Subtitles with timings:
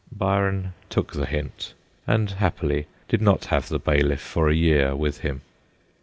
[0.11, 1.75] Byron took the hint,
[2.07, 5.41] and happily did not have the bailiff for a year with him.